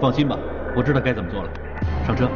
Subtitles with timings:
[0.00, 0.38] 放心吧，
[0.76, 1.50] 我知道该怎么做了。
[2.06, 2.28] 上车。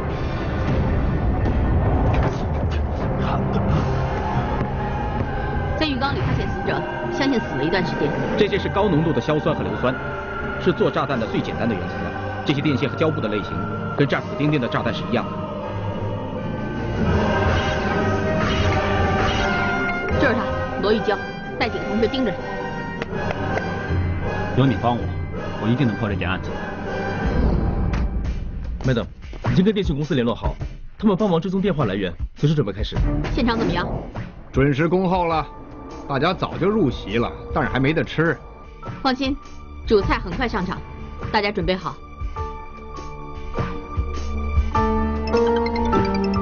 [5.77, 8.09] 在浴缸里发现死者，相信死了一段时间。
[8.37, 9.95] 这些是高浓度的硝酸和硫酸，
[10.61, 12.03] 是做炸弹的最简单的原材料。
[12.45, 13.53] 这些电线和胶布的类型
[13.97, 15.31] 跟战斧钉钉的炸弹是一样的。
[20.19, 20.43] 就是他，
[20.81, 21.17] 罗玉娇，
[21.57, 22.37] 带几个同学盯着他。
[24.57, 25.01] 有你帮我，
[25.61, 26.49] 我一定能破这件案子。
[29.53, 30.55] 已经跟电信公司联络好，
[30.97, 32.95] 他们帮忙追踪电话来源，随时准备开始。
[33.35, 33.87] 现场怎么样？
[34.51, 35.45] 准时恭候了，
[36.09, 38.35] 大家早就入席了，但是还没得吃。
[39.03, 39.37] 放心，
[39.85, 40.81] 主菜很快上场，
[41.31, 41.95] 大家准备好。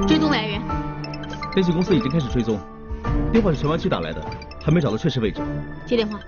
[0.08, 0.62] 追踪来源，
[1.52, 2.58] 电信公司已经开始追踪，
[3.30, 4.24] 电话是荃湾区打来的，
[4.64, 5.42] 还没找到确实位置。
[5.84, 6.18] 接电话。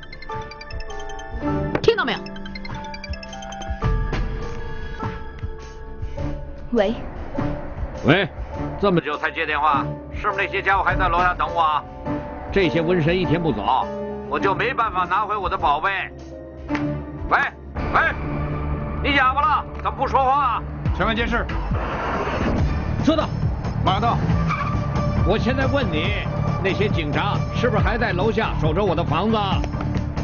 [6.75, 6.93] 喂，
[8.05, 8.29] 喂，
[8.81, 11.85] 这么久才接电话，是不是那些家伙还在楼下等我啊？
[12.51, 13.87] 这些瘟神一天不走，
[14.29, 15.91] 我就没办法拿回我的宝贝。
[17.31, 17.39] 喂
[17.95, 18.01] 喂，
[19.05, 19.65] 你哑巴了？
[19.77, 20.61] 怎么不说话？
[20.97, 21.47] 全面监视，
[23.05, 23.29] 收到，
[23.85, 24.19] 马上到。
[25.29, 26.27] 我现在问你，
[26.61, 29.39] 那些警察是不是还在楼下守着我的房子？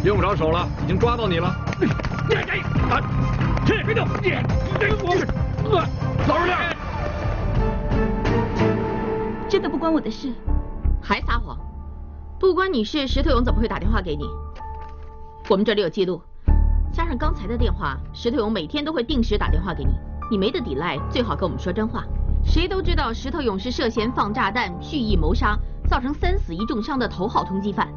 [0.02, 1.54] 用不着手了，已经抓到你了。
[3.64, 4.08] 去，别动！
[5.02, 5.14] 我，
[6.28, 6.58] 老实点。
[9.48, 10.32] 真的不关我的事。
[11.02, 11.58] 还撒谎？
[12.38, 14.24] 不关你事，石头勇怎么会打电话给你？
[15.48, 16.22] 我们这里有记录，
[16.92, 19.92] 加上刚才的电话，石头勇每天都会定时打电话给你。
[20.30, 22.04] 你没得抵赖，最好跟我们说真话。
[22.44, 27.88] 谁都知道石头勇是涉嫌放炸弹、蓄意谋杀，造成三死一重伤的头号通缉犯。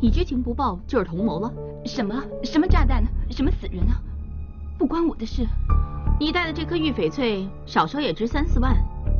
[0.00, 1.52] 你知情不报就是同谋了。
[1.84, 3.04] 什么什么炸弹？
[3.30, 4.00] 什么死人啊？
[4.78, 5.46] 不关我的事。
[6.22, 8.76] 你带的这颗玉翡翠，少说也值三四万，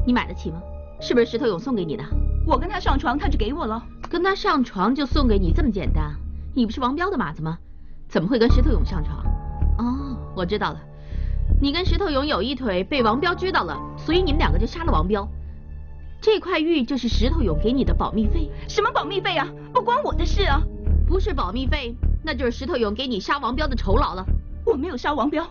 [0.06, 0.62] 你买得起吗？
[1.00, 2.04] 是不是石头勇送给你的？
[2.46, 3.84] 我跟他上床，他就给我了。
[4.08, 6.14] 跟他上床就送给你这么简单？
[6.54, 7.58] 你不是王彪的马子吗？
[8.08, 9.18] 怎么会跟石头勇上床？
[9.78, 10.80] 哦，我知道了，
[11.60, 15.28] 你跟石头勇有一腿，被王彪知道了，所以你们两个就杀了王彪。
[16.20, 18.48] 这块玉就是石头勇给你的保密费。
[18.68, 19.48] 什么保密费啊？
[19.74, 20.62] 不关我的事啊！
[21.04, 24.24] 不是保密费，那就是石头勇给你杀王彪的酬劳了。
[24.64, 25.44] 我没有杀王彪，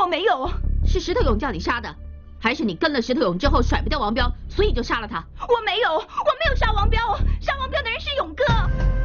[0.00, 0.48] 我没有。
[0.86, 1.94] 是石头勇叫你杀的，
[2.40, 5.24] 还是你跟了石头勇之后甩不掉王彪，所以就杀了他？
[5.40, 7.00] 我没有，我没有杀王彪，
[7.40, 8.44] 杀王彪的人是勇哥。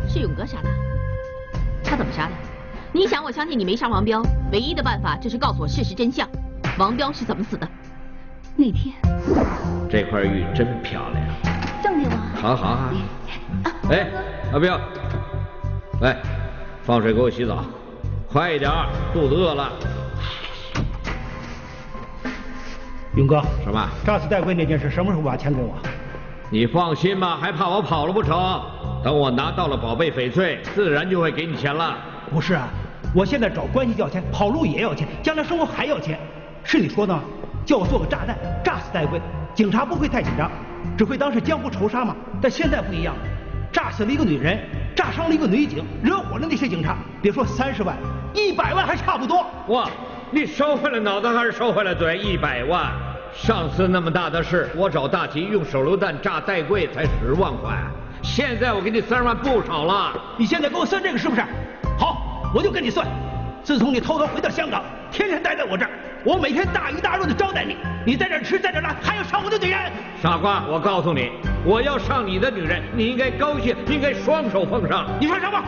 [0.07, 0.69] 是勇哥杀的？
[1.83, 2.31] 他怎么杀的？
[2.91, 4.21] 你想我相信你没杀王彪，
[4.51, 6.27] 唯一的办法就是告诉我事实真相。
[6.77, 7.67] 王彪是怎么死的？
[8.55, 8.93] 那天，
[9.89, 11.25] 这块玉真漂亮。
[11.81, 12.11] 送给我。
[12.35, 12.91] 好好好。
[13.89, 14.07] 哎，
[14.51, 14.79] 阿彪，
[16.01, 16.17] 来，
[16.83, 17.63] 放水给我洗澡，
[18.27, 18.71] 快一点，
[19.13, 19.71] 肚子饿了。
[23.15, 23.89] 勇哥，什么？
[24.05, 25.73] 炸死戴贵那件事什么时候把钱给我？
[26.51, 28.61] 你放心吧，还怕我跑了不成？
[29.03, 31.97] 等我拿到了宝贝翡翠，自然就会给你钱了。
[32.31, 32.67] 不是啊，
[33.15, 36.19] 我现在找关系要钱，跑路也要钱，将来生活还要钱。
[36.63, 37.23] 是你说的吗？
[37.65, 39.19] 叫我做个炸弹，炸死戴贵，
[39.55, 40.49] 警察不会太紧张，
[40.95, 42.15] 只会当是江湖仇杀嘛。
[42.39, 43.15] 但现在不一样，
[43.71, 44.59] 炸死了一个女人，
[44.95, 47.95] 炸伤了一个女警，惹火了那些警察，别说三十万，
[48.33, 49.45] 一百万还差不多。
[49.67, 49.89] 哇，
[50.31, 52.15] 你烧坏了脑子还是烧坏了嘴？
[52.17, 52.91] 一百万！
[53.33, 57.75] 上次那么大的事，我找大齐用手榴弹炸戴贵才十万块，
[58.21, 60.13] 现在我给你三十万不少了。
[60.37, 61.41] 你现在给我算这个是不是？
[61.97, 63.07] 好，我就跟你算。
[63.63, 65.89] 自从你偷偷回到香港，天天待在我这儿，
[66.23, 69.79] 我每天大鱼大肉的招待你，你在这儿吃，在这儿拉，还要上我的女人。
[70.21, 71.31] 傻瓜，我告诉你，
[71.65, 75.07] 我要上你的女人，你应该高兴，应该双手奉上。
[75.19, 75.59] 你说什么？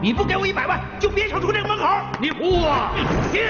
[0.00, 1.84] 你不给我一百万，就别想出这个门口。
[2.20, 2.90] 你胡我！
[3.32, 3.40] 你，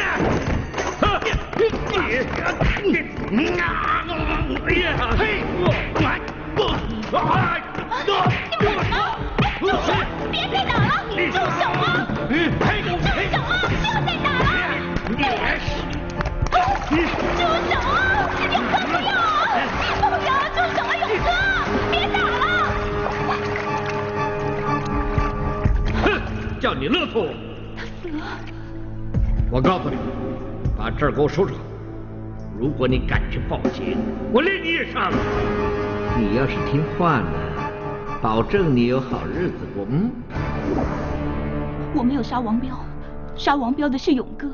[11.10, 11.64] 你，住手！
[11.72, 12.06] 啊！
[12.18, 13.58] 不要再打了！
[16.90, 17.98] 住手啊！
[18.52, 19.16] 勇哥不要！
[19.98, 20.30] 不要！
[20.54, 21.28] 住手啊，勇哥！
[21.90, 22.40] 别打了！
[26.04, 26.06] 哼，
[26.60, 27.26] 叫你勒索我！
[28.02, 28.22] 死了！
[29.50, 29.96] 我告诉你，
[30.78, 31.58] 把这儿给我收拾好。
[32.56, 33.98] 如果你敢去报警，
[34.32, 35.16] 我连你也杀了。
[36.16, 37.30] 你要是听话呢，
[38.22, 39.84] 保证你有好日子过。
[39.90, 40.12] 嗯。
[41.96, 42.78] 我没有杀王彪，
[43.34, 44.48] 杀王彪的是勇哥。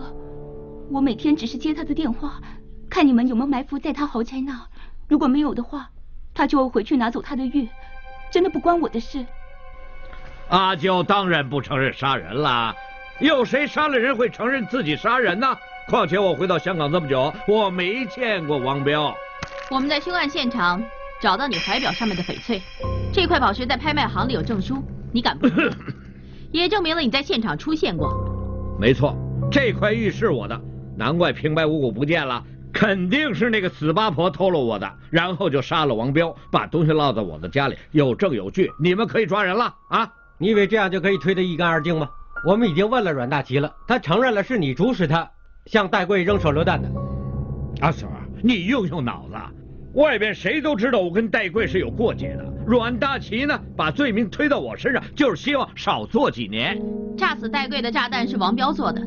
[0.90, 2.40] 我每天只是接他的电话，
[2.88, 4.60] 看你们有没有埋伏在他豪宅那儿。
[5.08, 5.90] 如果没有的话，
[6.32, 7.68] 他就会回去拿走他的玉。
[8.30, 9.24] 真的不关我的事。
[10.48, 12.74] 阿娇当然不承认杀人啦，
[13.20, 15.54] 有谁杀了人会承认自己杀人呢？
[15.88, 19.14] 况且我回到香港这么久，我没见过王彪。
[19.70, 20.82] 我们在凶案现场
[21.20, 22.60] 找到你怀表上面的翡翠，
[23.12, 24.82] 这块宝石在拍卖行里有证书，
[25.12, 25.46] 你敢不？
[26.50, 28.10] 也证明了你在现场出现过。
[28.80, 29.14] 没错，
[29.50, 30.58] 这块玉是我的，
[30.96, 32.42] 难怪平白无故不见了，
[32.72, 40.10] 肯定是那个死八婆偷了我的，然后就杀了王彪，把东西落在我的家里，有证有据，你们可以抓人了啊！
[40.38, 42.08] 你以为这样就可以推得一干二净吗？
[42.46, 45.30] 我们已经问了阮大齐了，他承认了是你主使他
[45.66, 46.88] 向戴贵扔手榴弹的。
[47.80, 48.08] 阿 Sir，
[48.42, 49.34] 你用用脑子，
[49.94, 52.44] 外边谁都知道我跟戴贵是有过节的。
[52.66, 56.80] 阮大齐呢，把罪名推到我身上，就是希望少做几年。
[57.16, 59.02] 炸死戴贵的炸弹是王彪做的，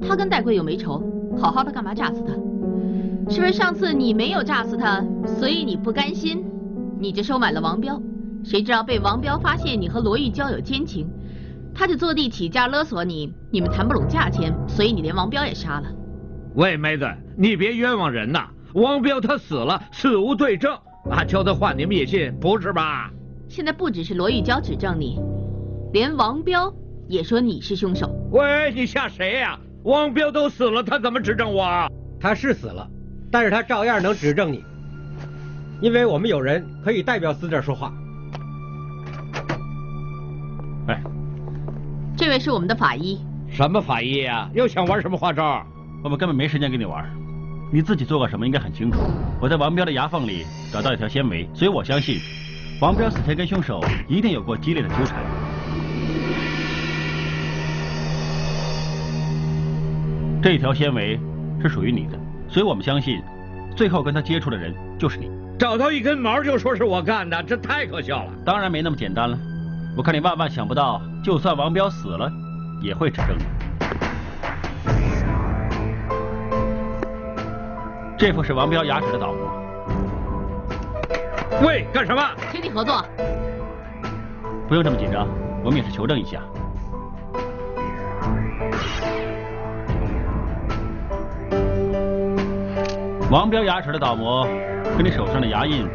[0.00, 1.02] 他跟戴贵又没仇，
[1.38, 2.32] 好好的干嘛炸死他？
[3.32, 6.44] 是不是上次你没有炸死他，所以你不甘心，
[6.98, 8.00] 你就收买了王彪？
[8.42, 11.08] 谁知道被王彪发现你和罗玉娇有奸情，
[11.74, 15.88] 他就坐地起价勒索你，你们谈不拢价钱，所以你连王彪也杀了。
[16.54, 18.48] 喂，妹子，你别冤枉人呐！
[18.74, 20.76] 王彪他死了，死无对证。
[21.10, 23.10] 阿娇的话你们也信，不是吧？
[23.48, 25.20] 现在不只是罗玉娇指证你，
[25.92, 26.72] 连王彪
[27.08, 28.10] 也说你是凶手。
[28.32, 31.88] 喂，你吓谁呀、王彪都死了，他怎么指证我？
[32.20, 32.88] 他是死了，
[33.30, 34.64] 但是他照样能指证你，
[35.80, 37.92] 因为我们有人可以代表死者说话。
[40.88, 41.00] 哎，
[42.16, 45.64] 这位是我们的法医，什么法医呀、又想玩什么花招？
[46.02, 47.04] 我们根本没时间跟你玩，
[47.70, 48.98] 你自己做过什么应该很清楚。
[49.38, 52.18] 我在王彪的牙缝里找到一条纤维，所以我相信
[52.80, 55.18] 王彪死前跟凶手一定有过激烈的纠缠。
[60.42, 61.20] 这条纤维
[61.60, 63.20] 是属于你的，所以我们相信
[63.76, 65.30] 最后跟他接触的人就是你。
[65.58, 68.32] 找到一根毛就说是我干的，这太可笑了。
[68.42, 69.38] 当然没那么简单了，
[69.94, 72.32] 我看你万万想不到，就算王彪死了，
[72.82, 73.36] 也会指证
[78.20, 79.50] 这副是王彪牙齿的倒模，
[81.66, 82.22] 喂，干什么？
[82.52, 83.02] 请你合作。
[84.68, 85.26] 不用这么紧张，
[85.64, 86.38] 我们也是求证一下。
[93.30, 94.46] 王彪牙齿的倒模
[94.98, 95.88] 跟你手上的牙印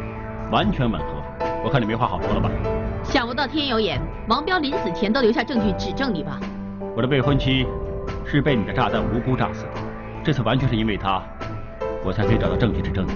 [0.50, 1.06] 完全吻合，
[1.62, 2.50] 我看你没话好说了吧？
[3.04, 6.40] 想不到天有眼，王彪临死前都留下证据指证你吧？
[6.96, 7.68] 我的未婚妻
[8.24, 9.70] 是被你的炸弹无辜炸死的，
[10.24, 11.22] 这次完全是因为她，
[12.06, 13.10] 我才可以找到证据指证你。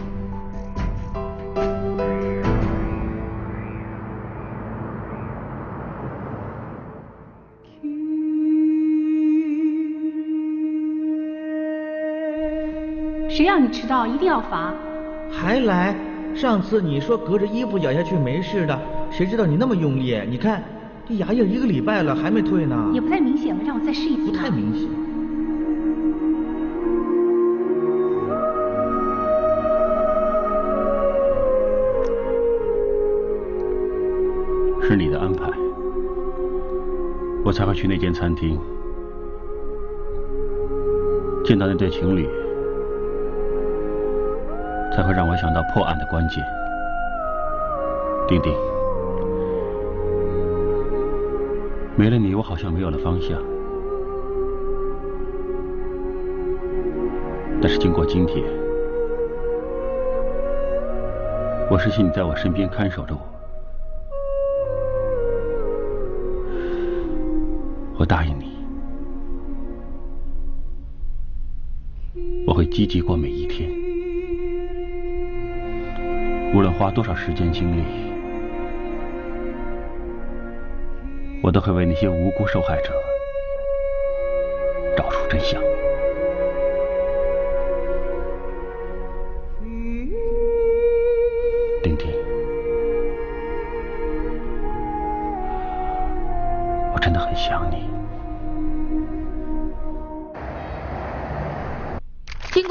[13.29, 14.75] 谁让你迟到，一定要罚。
[15.31, 15.95] 还来？
[16.35, 18.77] 上次你说隔着衣服咬下去没事的，
[19.11, 20.21] 谁知道你那么用力？
[20.29, 20.65] 你看，
[21.09, 24.33] 这牙印一个礼拜了还没退呢，也不太明显吧，让我再试一次。
[24.33, 24.89] 不太明显。
[34.91, 35.49] 是你的安排，
[37.45, 38.59] 我才会去那间餐厅，
[41.45, 42.29] 见到那对情侣，
[44.93, 46.45] 才会让我想到破案的关键。
[48.27, 48.53] 丁丁，
[51.95, 53.41] 没了你，我好像没有了方向。
[57.63, 58.45] 但是经过今天，
[61.71, 63.15] 我是信你在我身边看守着。
[63.15, 63.30] 我
[72.71, 73.69] 积极过每一天，
[76.55, 77.83] 无论花多少时间精力，
[81.43, 82.93] 我都会为那些无辜受害者
[84.97, 85.61] 找出真相。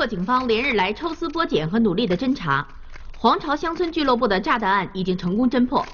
[0.10, 2.68] 警方连日来抽丝剥茧和努力的侦查，
[3.18, 5.86] 黄巢乡村俱乐部的炸弹案已经成功侦破。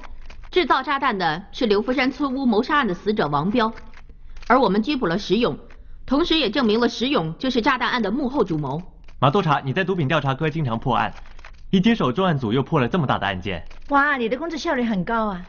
[0.50, 3.72] 制造炸弹的是刘福山村屋谋杀案的死者王彪，
[4.48, 5.58] 而我们拘捕了石勇，
[6.06, 8.82] 同时也证明了石勇就是炸弹案的幕后主谋。
[9.20, 11.14] 马督察，你在毒品调查科经常破案，
[11.72, 15.42] 一接手重案组又破了这么大的案件，哇，你的工作效率很高啊！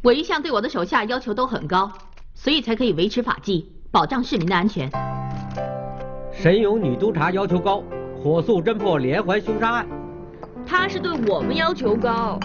[0.00, 1.90] 我一向对我的手下要求都很高，
[2.34, 4.88] 所以才可以维持法纪，保障市民的安全。
[6.32, 7.82] 沈勇女督察要求高，
[8.22, 9.86] 火速侦破连环凶杀案。
[10.64, 12.38] 他是对我们要求高，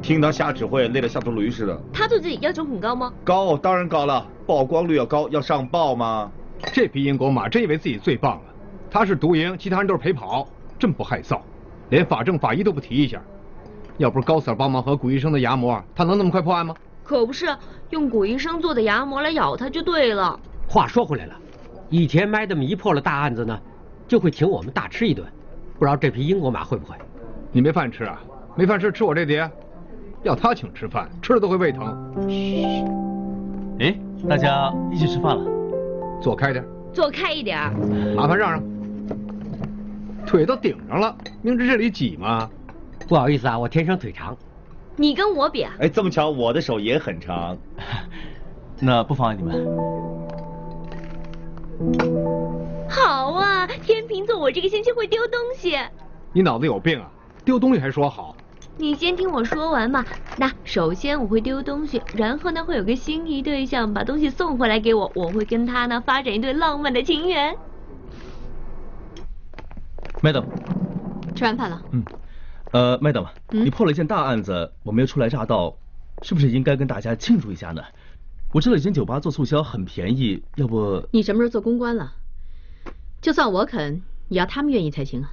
[0.00, 1.76] 听他瞎指挥，累得像头驴似的。
[1.92, 3.12] 他对自己要求很高吗？
[3.24, 6.30] 高，当然高了，曝光率要高，要上报吗？
[6.72, 8.44] 这匹英国马真以为自己最棒了，
[8.88, 10.46] 他是独赢，其他人都是陪跑，
[10.78, 11.40] 真不害臊，
[11.90, 13.20] 连法证法医都不提一下。
[13.98, 16.72] 要不是高 Sir 帮忙和古医生的牙模，他能那么快破案吗？
[17.02, 17.46] 可不是，
[17.90, 20.38] 用古医生做的牙模来咬他就对了。
[20.68, 21.34] 话说回来了，
[21.90, 23.58] 以前 Madam 一破了大案子呢，
[24.08, 25.26] 就会请我们大吃一顿，
[25.78, 26.96] 不知道这匹英国马会不会？
[27.52, 28.20] 你没饭吃啊？
[28.54, 29.50] 没饭吃，吃我这碟。
[30.22, 31.86] 要他请吃饭，吃了都会胃疼。
[33.78, 33.96] 哎，
[34.28, 35.44] 大家一起吃饭了，
[36.20, 37.58] 坐开点，坐开一点。
[38.14, 38.62] 麻烦让让。
[40.26, 42.50] 腿都顶上了，明知这里挤吗？
[43.08, 44.36] 不好意思啊，我天生腿长。
[44.96, 45.72] 你跟我比啊？
[45.78, 47.56] 哎，这么巧，我的手也很长。
[48.80, 49.64] 那不妨碍你们。
[52.96, 55.78] 好啊，天秤座，我这个星期会丢东西。
[56.32, 57.10] 你脑子有病啊？
[57.44, 58.34] 丢东西还说好？
[58.78, 60.02] 你先听我说完嘛。
[60.38, 67.54] 那首先我会丢东西，然后呢会有个心仪对象把东西送回来给我，我会跟他呢发展一对浪漫的情缘。
[70.22, 70.46] Madam，
[71.34, 71.82] 吃完饭了。
[71.92, 72.02] 嗯，
[72.72, 75.76] 呃，Madam，、嗯你破了一件大案子，我们又初来乍到，
[76.22, 77.82] 是不是应该跟大家庆祝一下呢？
[78.54, 82.10] 我知道以前酒吧做促销很便宜，要不你什么时候做公关了？
[83.26, 85.28] 就算我肯，也要他们愿意才行啊。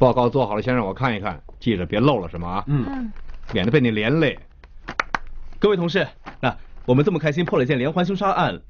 [0.00, 2.64] 报告做好了，先让我看一看，记着别漏了什么啊。
[2.66, 3.12] 嗯，
[3.52, 4.36] 免得被你连累。
[5.60, 6.04] 各位同事，
[6.40, 8.60] 那、我们这么开心破了一件连环凶杀案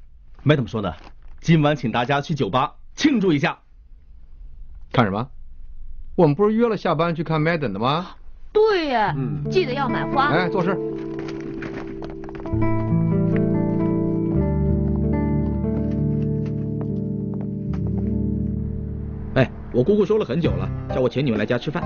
[0.44, 0.92] ，Madam 说呢，
[1.40, 3.60] 今晚请大家去酒吧庆祝一下。
[4.92, 5.30] 看什么？
[6.14, 8.10] 我们不是约了下班去看 Madden 的吗？
[8.52, 10.26] 对耶，嗯记得要买花。
[10.26, 10.76] 哎，做事。
[19.34, 21.82] 哎，我姑姑说了很久了，叫我请你们来家吃饭。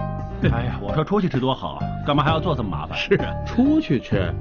[0.53, 2.99] 哎呀，我说出去吃多好，干嘛还要做这么麻烦？
[2.99, 4.33] 是啊，出去吃，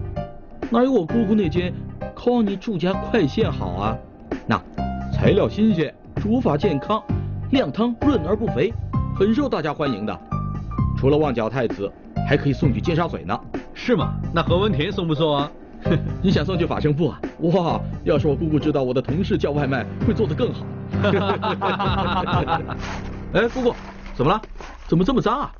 [0.72, 1.72] 哪有我姑姑那间
[2.16, 3.98] Conny 住家快线好啊？
[4.48, 4.60] 那
[5.14, 7.02] 材料新鲜，煮法健康，
[7.52, 8.74] 靓汤润而不肥，
[9.16, 10.20] 很受大家欢迎的。
[10.98, 11.92] 除了旺角太子，
[12.28, 13.40] 还可以送去尖沙咀呢。
[13.76, 14.16] 是吗？
[14.34, 15.52] 那何文田送不送啊？
[16.22, 17.22] 你想送去法政部啊？
[17.40, 20.66] 哇，要是我姑姑知道我的同事叫外卖，会做得更好。
[23.34, 23.76] 哎，姑姑，
[24.16, 24.42] 怎么了？
[24.88, 25.54] 怎么这么脏啊？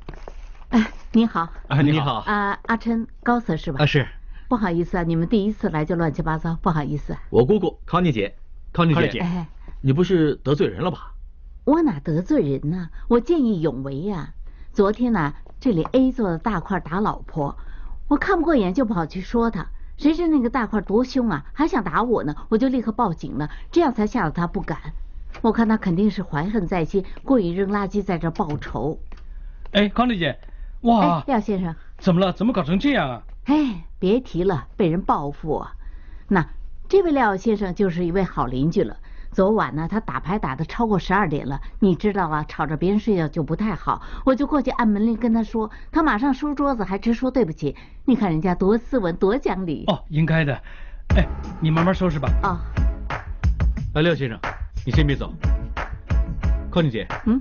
[0.70, 1.48] 哎，你好。
[1.68, 2.16] 哎，你好。
[2.26, 3.82] 啊，阿琛，高 Sir 是吧？
[3.82, 4.06] 啊，是。
[4.48, 7.16] 不好意思啊，你们第一次来就乱七八糟，不好意思。
[7.30, 8.34] 我姑姑康妮姐，
[8.72, 9.46] 康妮姐，姐哎，
[9.80, 11.12] 你不是得罪人了吧？
[11.64, 12.88] 我哪得罪人呢？
[13.08, 14.30] 我见义勇为呀、
[14.72, 17.56] 昨天呢、这里 A 座的大块打老婆，
[18.08, 24.78] 我看不过眼就跑去说他，谁知那个大块多凶啊，还想打我呢，我就立刻报警了，这样才吓得他不敢。
[25.42, 28.98] 我看他肯定是怀恨在心，故意扔垃圾在这儿报仇。
[29.72, 30.38] 哎，康丽姐，
[30.82, 32.32] 哇哎，，廖先生，怎么了？
[32.32, 33.22] 怎么搞成这样啊？
[33.44, 35.72] 哎，别提了，被人报复啊！
[36.28, 36.46] 那
[36.88, 38.96] 这位廖先生就是一位好邻居了。
[39.36, 44.00] 昨晚呢，他打牌打的超过十二点了，你知道啊，吵着别人睡觉就不太好。
[44.24, 47.76] 我就过去按门铃跟他说，他马上收桌子，还直说对不起。
[48.06, 49.84] 你看人家多斯文，多讲理。
[49.88, 50.54] 哦，应该的。
[51.16, 51.26] 哎，
[51.60, 52.30] 你慢慢收拾吧。
[52.42, 52.64] 啊。
[53.92, 54.40] 哎，廖先生，
[54.86, 55.30] 你先别走。
[56.72, 57.38] 康妮姐，嗯，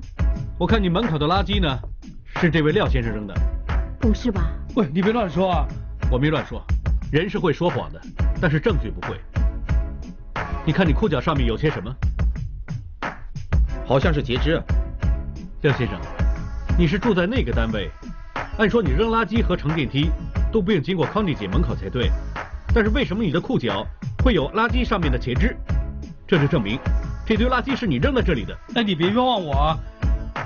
[0.60, 1.80] 我看你门口的垃圾呢，
[2.42, 3.34] 是这位廖先生扔的。
[4.02, 4.52] 不是吧？
[4.76, 5.66] 喂，你别乱说啊！
[6.12, 6.62] 我没乱说，
[7.10, 8.02] 人是会说谎的，
[8.42, 9.18] 但是证据不会。
[10.68, 11.96] 你看你裤脚上面有些什么？
[13.86, 14.60] 好像是截肢。
[15.62, 15.96] 廖先生，
[16.76, 17.88] 你是住在那个单位，
[18.58, 20.10] 按说你扔垃圾和乘电梯
[20.52, 22.10] 都不用经过康妮姐门口才对，
[22.74, 23.86] 但是为什么你的裤脚
[24.24, 25.56] 会有垃圾上面的截肢？
[26.26, 26.80] 这就证明
[27.28, 28.58] 这堆垃圾是你扔在这里的。
[28.74, 29.78] 哎，你别冤枉我啊！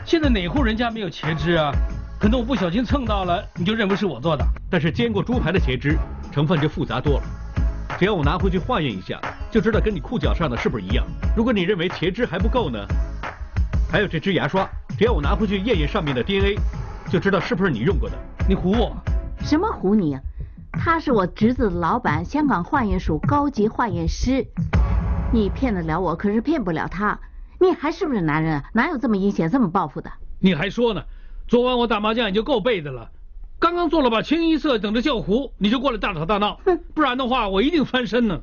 [0.06, 1.72] 现在哪户人家没有截肢啊？
[2.20, 4.46] 可能我不小心蹭到了，你就认为是我做的。
[4.70, 5.98] 但是煎过猪排的茄汁
[6.30, 7.24] 成分就复杂多了，
[8.00, 9.20] 只要我拿回去化验一下，
[9.52, 11.06] 就知道跟你裤脚上的是不是一样。
[11.36, 12.80] 如果你认为茄汁还不够呢，
[13.92, 14.66] 还有这支牙刷，
[14.98, 16.58] 只要我拿回去验验上面的 DNA，
[17.12, 18.16] 就知道是不是你用过的。
[18.48, 18.96] 你唬我？
[19.42, 20.22] 什么唬你啊？
[20.72, 24.48] 他是我侄子的老板，香港化验署高级化验师。
[25.34, 27.20] 你骗得了我，可是骗不了他。
[27.60, 28.64] 你还是不是男人啊？
[28.72, 30.10] 哪有这么阴险、这么报复的？
[30.40, 31.04] 你还说呢？
[31.50, 33.12] 昨晚我打麻将也就够背的了，
[33.60, 36.62] 刚刚做了把清一色等着叫胡，你就过来大吵大闹，
[36.94, 38.42] 不然的话我一定翻身呢。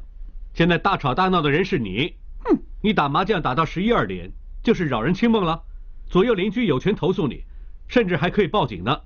[0.52, 4.30] 现在大吵大闹的人是你，哼，你打麻将打到十一二点，
[4.62, 5.62] 就是扰人清梦了。
[6.06, 7.44] 左右邻居有权投诉你，
[7.88, 9.00] 甚至还可以报警呢。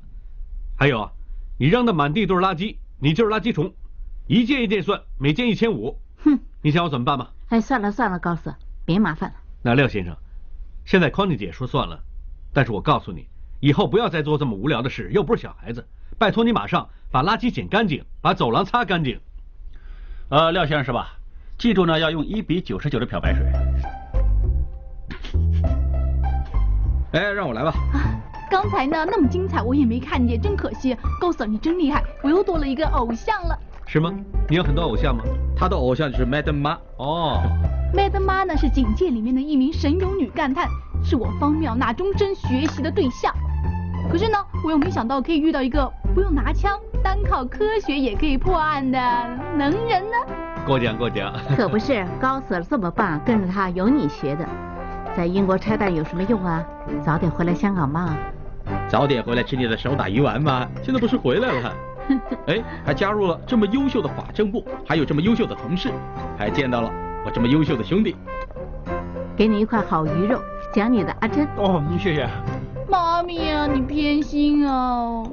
[0.76, 1.12] 还有啊，
[1.58, 3.72] 你扔的满地都是垃圾，你就是垃圾虫，
[4.26, 5.96] 一件一件算，每件一千五。
[6.24, 7.32] 哼，你想我怎么办吧？
[7.50, 8.52] 哎，算了算了，高四，
[8.84, 9.36] 别麻烦了。
[9.62, 10.16] 那廖先生，
[10.84, 12.02] 现在匡妮姐说算了，
[12.52, 13.28] 但是我告诉你。
[13.60, 15.86] 以后不要再做这么无聊的事，又不是小孩子。
[16.18, 19.18] 拜托你马上把垃圾捡干净，把走廊擦干净。
[20.28, 21.14] 呃，廖先生是吧？
[21.58, 23.44] 记住呢，要用一比九十九的漂白水。
[27.12, 27.70] 哎，让我来吧。
[27.92, 27.98] 啊，
[28.50, 30.96] 刚才呢那么精彩，我也没看见，真可惜。
[31.20, 33.58] 高 Sir 你真厉害，我又多了一个偶像了。
[33.86, 34.14] 是吗？
[34.48, 35.24] 你有很多偶像吗？
[35.56, 36.78] 他的偶像就是 Madam 妈。
[36.96, 37.42] 哦
[37.92, 40.68] ，Madam 妈呢是警界里面的一名神勇女干探，
[41.02, 43.34] 是我方妙娜终身学习的对象。
[44.10, 48.98] 可是呢，我又没想到可以遇到一个不用拿枪，单靠科学也可以破案的
[49.56, 50.16] 能人呢。
[50.66, 51.32] 过奖过奖。
[51.56, 54.46] 可不是，高 Sir 这么棒，跟着他有你学的。
[55.16, 56.64] 在英国拆弹有什么用啊？
[57.04, 58.16] 早点回来香港嘛。
[58.88, 60.66] 早点回来吃你的手打鱼丸嘛。
[60.82, 61.72] 现在不是回来了？
[62.46, 65.90] 哎，还加入了这么优秀的法政部，还有这么优秀的同事，
[66.36, 66.90] 还见到了
[67.24, 68.16] 我这么优秀的兄弟。
[69.36, 70.40] 给你一块好鱼肉，
[70.72, 71.46] 讲你的阿珍。
[71.56, 72.28] 哦，你谢谢。
[72.88, 75.24] 妈咪啊，你偏心哦。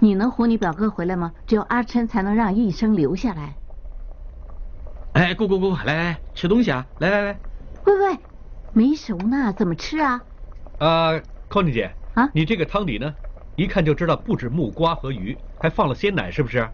[0.00, 1.32] 你能哄你表哥回来吗？
[1.46, 3.54] 只有阿琛才能让医生留下来。
[5.14, 6.86] 哎，姑姑姑，来来吃东西啊！
[6.98, 7.38] 来来来。
[7.84, 8.18] 喂喂，
[8.72, 10.22] 没熟呢，怎么吃啊？
[10.78, 13.12] 呃，康妮姐啊，你这个汤底呢，
[13.56, 16.68] 一看就知道不止木瓜和鱼，还放了鲜奶，是不是？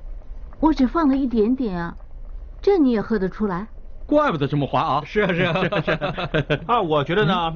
[0.61, 1.97] 我只放了一点点啊，
[2.61, 3.67] 这你也喝得出来？
[4.07, 5.03] 怪不得这么滑啊！
[5.07, 6.29] 是啊是啊是啊。
[6.69, 7.55] 啊，我觉得呢，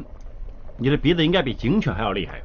[0.79, 2.41] 你的鼻子应该比警犬还要厉害。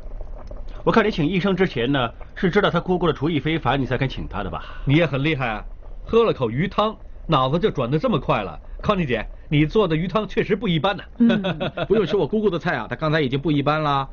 [0.84, 4.64] 我看你请医生之前呢，是知道他姑姑的厨艺非凡，你才肯请他的吧？
[4.84, 5.64] 你也很厉害啊，
[6.06, 6.96] 喝了口鱼汤，
[7.28, 8.60] 脑子就转得这么快了。
[8.82, 11.04] 康妮姐，你做的鱼汤确实不一般呢。
[11.88, 14.10] 不用吃我姑姑的菜啊，她刚才已经不一般了。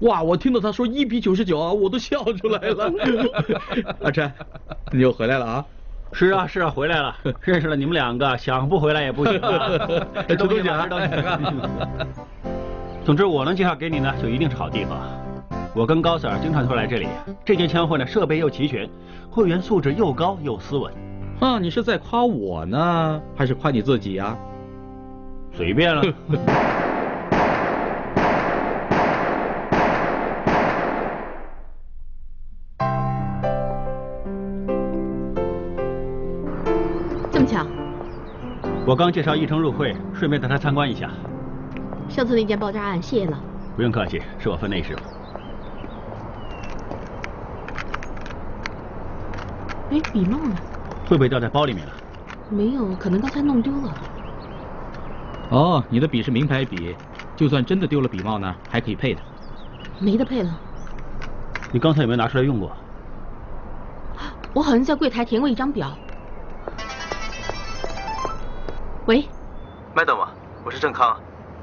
[0.00, 2.90] 哇，我听到她说一比九十九啊，我都笑出来了。
[4.00, 4.32] 阿琛，
[4.92, 5.64] 你又回来了啊？
[6.14, 9.34] 是啊是啊，回来了， 认识了你们两个，想不回来也不行。
[10.26, 11.06] 吃东西啊，吃东西。
[13.04, 14.98] 总之，我能介绍给你呢，就一定是好地方。
[15.76, 17.08] 我跟高 Sir 经常会来这里，
[17.44, 18.88] 这间枪会呢设备又齐全，
[19.28, 20.94] 会员素质又高又斯文。
[21.40, 24.38] 啊，你是在夸我呢，还是夸你自己啊？
[25.52, 26.00] 随便了。
[37.32, 37.66] 这么巧，
[38.86, 41.10] 我刚介绍一成入会，顺便带他参观一下。
[42.08, 43.36] 上次那件爆炸案，谢了。
[43.74, 44.94] 不用客气，是我分内事。
[49.94, 50.58] 哎，笔帽呢？
[51.06, 51.92] 会不会掉在包里面了？
[52.48, 53.96] 没有，可能刚才弄丢了。
[55.50, 56.96] 哦，你的笔是名牌笔，
[57.36, 59.22] 就算真的丢了笔帽呢，还可以配的。
[60.00, 60.60] 没得配了。
[61.70, 62.76] 你刚才有没有拿出来用过？
[64.52, 65.96] 我好像在柜台填过一张表。
[69.06, 69.24] 喂
[69.94, 70.26] ，Madam，
[70.64, 71.16] 我是郑康。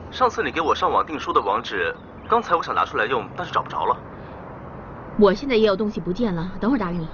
[0.09, 1.93] 上次你给我上网订书的网址，
[2.29, 3.97] 刚才我想拿出来用，但是找不着了。
[5.19, 7.07] 我现在也有东西不见了，等会儿打给你。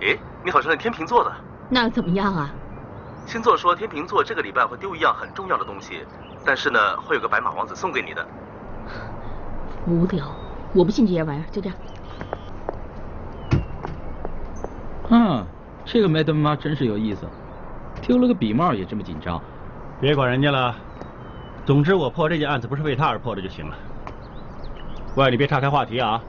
[0.00, 1.32] 诶，你好像是天秤座的。
[1.68, 2.50] 那怎么样啊？
[3.26, 6.04] 星座说天秤座这个礼拜会丢一样很重要的东西，
[6.44, 8.26] 但是呢，会有个白马王子送给你的。
[9.86, 10.34] 无聊，
[10.72, 11.78] 我不信这些玩意儿，就这样。
[15.10, 15.46] 嗯，
[15.84, 17.26] 这个 Madam 妈真是有意思，
[18.00, 19.38] 丢了个笔帽也这么紧张。
[20.00, 20.74] 别管人家了，
[21.66, 23.76] 总之我破这件案子不是为他而破的就行了。
[25.16, 26.22] 喂，你别岔开话题啊！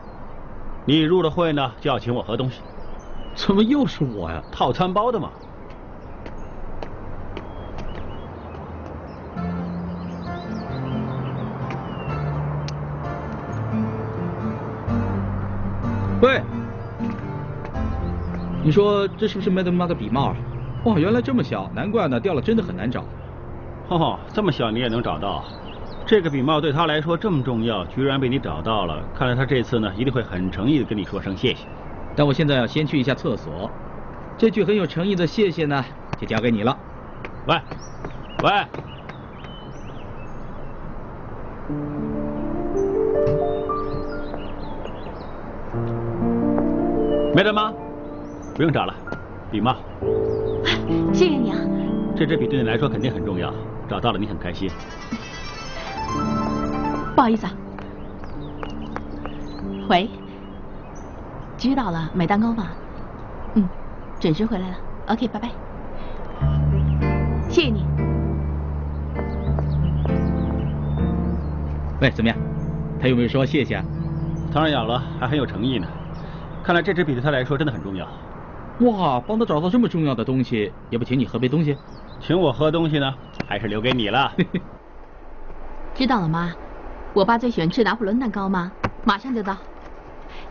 [0.84, 2.62] 你入了会呢，就要请我喝东西。
[3.40, 4.44] 怎么又是我呀？
[4.52, 5.32] 套餐包的嘛。
[16.22, 16.44] 喂，
[18.62, 20.36] 你说这是不是 Madam 妈的笔帽啊？
[20.84, 23.06] 哇，原来这么小，难怪呢，掉了真的很难找。
[23.88, 25.46] 哦，这么小你也能找到？
[26.06, 31.66] 这个笔帽对他来说这么重要，居然被你找到了，看来他这次呢一定会很诚意的跟你说声谢谢。
[32.16, 33.70] 但我现在要先去一下厕所，
[34.38, 35.84] 这句很有诚意的谢谢呢，
[36.20, 36.78] 就交给你了。
[37.48, 37.62] 喂，
[38.44, 38.52] 喂，
[47.34, 47.74] 没得吗？
[48.56, 48.94] 不用找了，
[49.50, 49.78] 笔帽。
[51.14, 51.58] 谢谢你啊。
[52.18, 53.54] 这支笔对你来说肯定很重要，
[53.88, 54.70] 找到了你很开心。
[57.16, 57.54] 不好意思啊。
[59.90, 60.10] 喂，
[61.60, 62.72] 知道了，买蛋糕吧。
[63.56, 63.68] 嗯，
[64.18, 64.78] 准时回来了。
[65.08, 65.50] OK，拜拜。
[67.50, 67.86] 谢谢你。
[72.00, 72.38] 喂，怎么样？
[73.02, 73.84] 他有没有说谢谢啊？
[74.54, 75.88] 当然有了，还很有诚意呢。
[76.64, 78.08] 看来这支笔对他来说真的很重要。
[78.80, 81.78] 哇，帮他找到这么重要的东西，也不请你喝杯东西？
[82.22, 83.14] 请我喝东西呢，
[83.50, 84.32] 还是留给你了。
[85.94, 86.54] 知道了妈？
[87.14, 88.72] 我爸最喜欢吃拿破仑蛋糕吗？
[89.04, 89.58] 马上就到。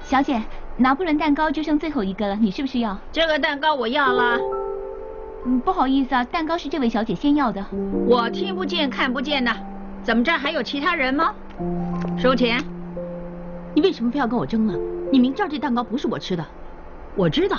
[0.01, 0.43] 小姐，
[0.81, 2.97] 拿破仑蛋糕就剩最后一个了，你是不是要？
[3.11, 4.39] 这个蛋糕我要了。
[5.45, 7.65] 嗯，不好意思啊，蛋糕是这位小姐先要的。
[8.07, 9.53] 我听不见看不见的，
[10.05, 11.35] 怎么着还有其他人吗？
[12.17, 12.63] 收钱。
[13.75, 14.75] 你为什么非要跟我争呢？
[15.11, 16.45] 你明知道这蛋糕不是我吃的。
[17.17, 17.59] 我知道。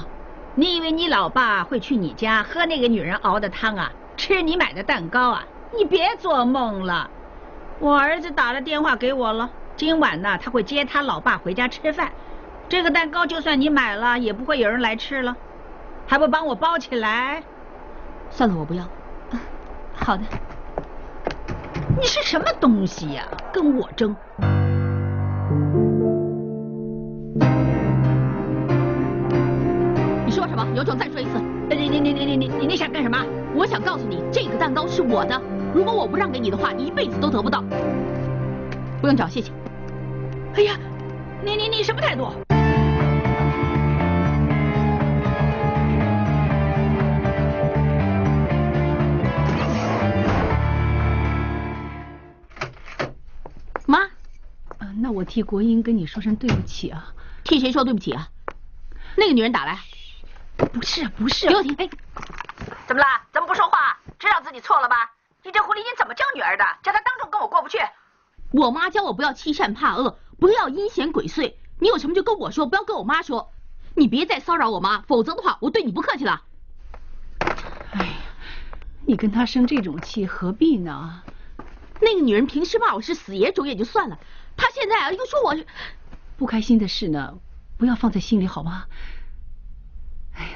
[0.56, 3.92] 你以为你老爸会去你家喝那个女人熬的汤啊？
[4.16, 5.44] 吃你买的蛋糕啊？
[5.78, 7.10] 你别做梦了。
[7.80, 12.12] 我儿子打了电话给我了，今晚呢他会接他老爸回家吃饭。
[12.70, 15.36] 这个蛋糕就算你买了，也不会有人来吃了，
[16.06, 17.42] 还不帮我包起来？
[18.30, 18.86] 算了，我不要。
[19.92, 20.22] 好的。
[22.00, 23.28] 你是什么东西呀？
[23.52, 24.16] 跟我争？
[30.24, 30.64] 你说什么？
[30.76, 31.42] 有种再说一次。
[31.72, 33.18] 你你你你你你你想干什么？
[33.56, 35.42] 我想告诉你，这个蛋糕是我的。
[35.74, 37.64] 如果我不让给你的话，你一辈子都得不到。
[39.02, 39.52] 不用找，谢谢。
[40.56, 40.76] 哎呀，
[41.44, 42.32] 你你你什么态度？
[55.10, 57.12] 那我替国英跟你说声对不起啊。
[57.44, 58.30] 替谁说对不起啊？
[59.18, 59.80] 那个女人打来。
[60.72, 61.48] 不是不是。
[61.48, 61.74] 给我停！
[61.80, 61.90] 哎，
[62.86, 63.08] 怎么了？
[63.34, 63.98] 怎么不说话？
[64.20, 65.12] 知道自己错了吧？
[65.44, 66.64] 你这狐狸精怎么教女儿的？
[66.84, 67.80] 叫她当众跟我过不去。
[68.52, 71.56] 我妈教我不要欺善怕恶，不要阴险鬼祟。
[71.80, 73.52] 你有什么就跟我说，不要跟我妈说。
[73.96, 76.44] 你别再骚扰我妈，否则的话，我对你不客气了。
[77.94, 78.14] 哎呀，
[79.08, 81.24] 你跟她生这种气何必呢？
[82.12, 84.18] 那个女人平时骂我是死野种也就算了，
[84.58, 85.66] 她现在啊又说我是……
[86.38, 87.38] 不开心的事呢，
[87.78, 88.86] 不要放在心里好吗？
[90.34, 90.50] 哎呀，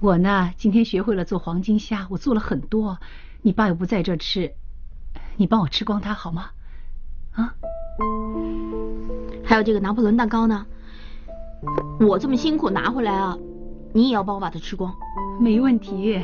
[0.00, 2.98] 我呢今天学会了做黄金虾，我做了很多。
[3.42, 4.54] 你爸又不在这吃，
[5.36, 6.50] 你帮我吃光它好吗？
[7.32, 7.54] 啊？
[9.44, 10.66] 还有这个拿破仑蛋糕呢，
[12.00, 13.36] 我这么辛苦拿回来啊，
[13.92, 14.94] 你也要帮我把它吃光。
[15.38, 16.22] 没问题。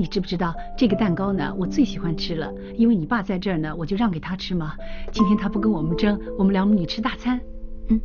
[0.00, 1.54] 你知不知道这个蛋糕呢？
[1.58, 4.72] 我最喜欢吃了，因为你爸在这儿呢，我就让给他吃嘛。
[5.12, 7.38] 今天他不跟我们争，我们两母女吃大餐。
[7.88, 8.00] 嗯。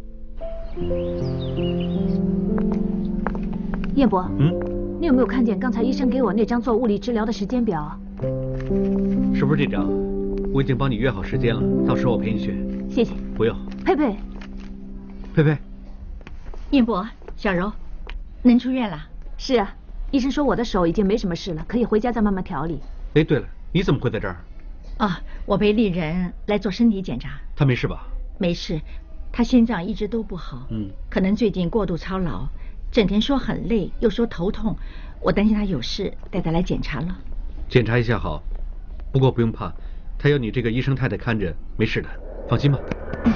[3.95, 4.29] 燕博。
[4.37, 4.51] 嗯。
[4.99, 7.97] 你有没有看见刚才医生给我那张做物理治疗的时间表？
[9.33, 9.87] 是不是这张？
[10.53, 12.61] 我已经帮你约好时间了，到时候我陪你去。
[12.89, 13.13] 谢谢。
[13.37, 13.55] 不用。
[13.85, 14.17] 佩佩。
[15.33, 15.57] 佩佩。
[16.71, 17.71] 燕博，小柔，
[18.41, 18.97] 能出院了？
[19.37, 19.73] 是啊，
[20.15, 22.79] 医生说我的手已经没什么事了，可以回家再慢慢调理。
[23.15, 24.37] 哎，对了，你怎么会在这儿？
[24.95, 27.31] 啊，我陪丽人来做身体检查。
[27.53, 28.07] 她没事吧？
[28.37, 28.79] 没事，
[29.29, 32.47] 她心脏一直都不好，嗯，可能最近过度操劳。
[32.93, 34.73] 整天说很累，又说头痛，
[35.19, 37.17] 我担心她有事，带她来检查了。
[37.67, 38.41] 检查一下好，
[39.11, 39.69] 不过不用怕，
[40.17, 42.07] 她有你这个医生太太看着，没事的，
[42.47, 42.79] 放心吧。
[43.25, 43.33] 你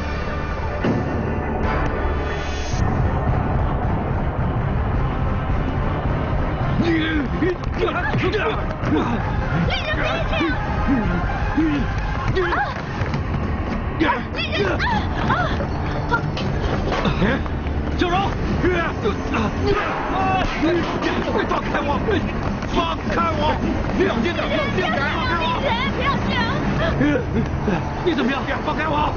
[28.65, 29.13] 放开我！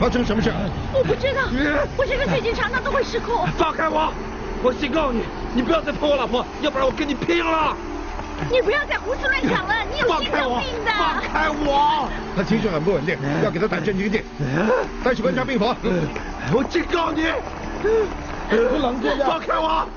[0.00, 0.52] 发生什么事？
[0.92, 1.42] 我不知道，
[1.96, 3.46] 我这个最近常常都会失控。
[3.58, 4.12] 放开我！
[4.62, 5.22] 我警告你，
[5.56, 7.74] 你不要再碰我老婆，要不然我跟你拼了！
[8.52, 10.90] 你不要再胡思乱想了， 你有心脏病的。
[10.92, 12.10] 放开我！
[12.36, 14.20] 他情绪很不稳定， 要给他打镇静剂，
[15.02, 15.74] 带去观察病房。
[16.52, 17.22] 我警告你，
[18.52, 19.26] 冷静点！
[19.26, 19.88] 放开我！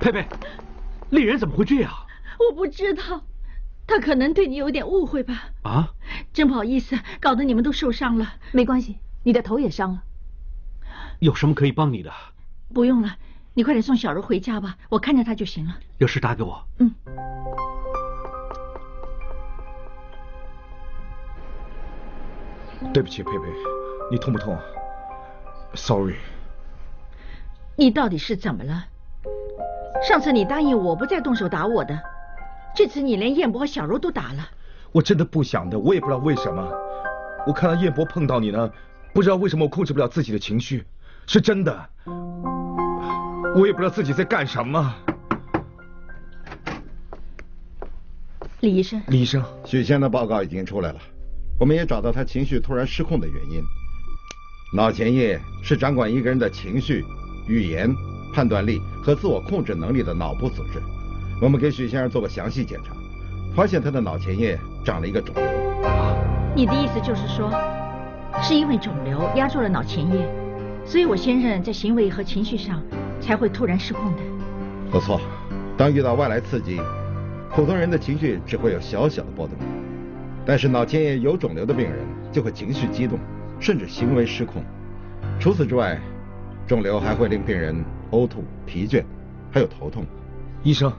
[0.00, 0.26] 佩佩，
[1.10, 1.92] 丽人怎么会这样？
[2.38, 3.20] 我不知道，
[3.86, 5.50] 他可能对你有点误会吧。
[5.64, 5.90] 啊？
[6.32, 8.26] 真不好意思，搞得你们都受伤了。
[8.52, 10.02] 没关系，你的头也伤了。
[11.18, 12.10] 有什么可以帮你的？
[12.72, 13.14] 不用了，
[13.54, 15.76] 你快点送小柔回家吧，我看着她就行了。
[15.98, 16.62] 有事打给我。
[16.78, 16.94] 嗯。
[22.92, 23.44] 对不起，佩佩，
[24.10, 24.58] 你痛不痛
[25.74, 26.16] ？Sorry。
[27.76, 28.86] 你到底是怎么了？
[30.02, 32.00] 上次你答应我不再动手打我的，
[32.74, 34.48] 这次你连燕博和小柔都打了。
[34.90, 36.72] 我真的不想的，我也不知道为什么。
[37.46, 38.70] 我看到燕博碰到你呢，
[39.12, 40.84] 不知道为什么我控制不了自己的情绪，
[41.26, 41.88] 是真的。
[43.54, 44.94] 我也不知道自己在干什么。
[48.60, 50.98] 李医生，李医生，许仙的报告已经出来了，
[51.58, 53.62] 我们也找到他情绪突然失控的原因。
[54.74, 57.04] 脑前叶是掌管一个人的情绪、
[57.46, 57.94] 语言、
[58.32, 60.80] 判断力和自我控制能力的脑部组织。
[61.40, 62.94] 我们给许先生做过详细检查，
[63.54, 65.44] 发现他的脑前叶长了一个肿瘤。
[66.54, 67.52] 你的意思就是说，
[68.40, 70.26] 是因为肿瘤压住了脑前叶，
[70.86, 72.80] 所以我先生在行为和情绪上
[73.22, 74.22] 才会突然失控的。
[74.90, 75.20] 不错，
[75.78, 76.78] 当遇到外来刺激，
[77.54, 79.56] 普通人的情绪只会有小小的波动，
[80.44, 83.18] 但是脑前叶有肿瘤的病人就会情绪激动，
[83.58, 84.62] 甚至行为失控。
[85.40, 85.98] 除此之外，
[86.66, 89.04] 肿瘤还会令病人呕吐、疲倦，
[89.50, 90.04] 还有头痛。
[90.62, 90.92] 医生，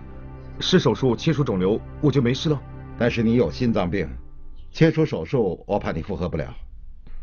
[0.59, 2.59] 是手术切除肿瘤，我就没事了。
[2.97, 4.07] 但是你有心脏病，
[4.71, 6.53] 切除手术我怕你负荷不了。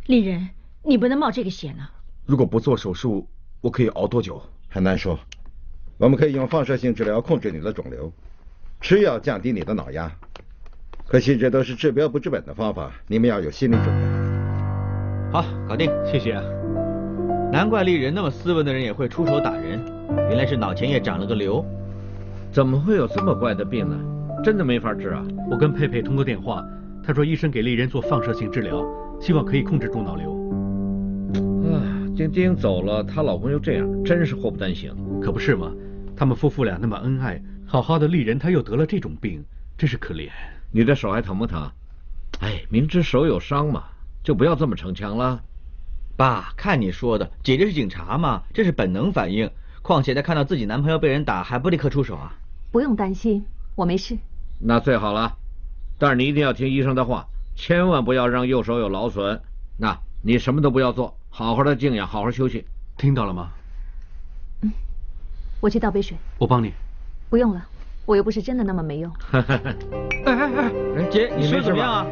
[0.07, 0.49] 丽人，
[0.83, 1.91] 你不能冒这个险啊！
[2.27, 3.27] 如果不做手术，
[3.61, 4.43] 我可以熬多久？
[4.70, 5.18] 很难说。
[5.98, 8.11] 我们可以用放射性治疗控制你的肿瘤，
[8.80, 10.11] 吃药降低你的脑压。
[11.06, 15.33] 可惜这都是治标不治本的方法，你们要有心理准备。
[15.33, 16.42] 好，搞定，谢谢啊。
[17.52, 19.78] 难怪丽人那么斯文的人也会出手打人，
[20.30, 21.62] 原来是脑前叶长了个瘤。
[22.52, 23.96] 怎么会有这么怪的病呢？
[24.42, 25.22] 真的没法治啊！
[25.50, 26.64] 我跟佩佩通过电话，
[27.04, 28.83] 她说医生给丽人做放射性治疗，
[29.20, 30.39] 希望可以控制住脑瘤。
[32.11, 34.94] 啊，丁丁走了，她老公又这样，真是祸不单行。
[35.20, 35.73] 可不是吗？
[36.16, 39.44] 他们夫妇俩那么恩爱，好好的丽人她又得了这种病，
[39.79, 40.29] 真是可怜。
[40.73, 41.70] 你的手还疼不疼？
[42.40, 43.85] 哎，明知手有伤嘛，
[44.23, 45.42] 就不要这么逞强了。
[46.16, 49.51] 爸，看你说的，姐姐是警察嘛，这是本能反应。
[49.83, 52.35] 况且她看到自己男朋友被人打，还不立刻出手啊？
[52.70, 53.44] 不用担心，
[53.75, 54.16] 我没事。
[54.59, 55.37] 那最好了，
[55.99, 59.40] 但是你一定要听医生的话，千万不要让右手有劳损。
[59.79, 62.64] 那你什么都不要做，好好的静养，好好休息，
[62.99, 63.49] 听到了吗？
[64.62, 64.71] 嗯，
[65.61, 66.16] 我去倒杯水。
[66.38, 66.73] 我帮你。
[67.31, 67.64] 不用了，
[68.05, 69.11] 我又不是真的那么没用。
[69.33, 69.45] 哎
[70.27, 72.07] 哎哎，姐，你手怎么样啊？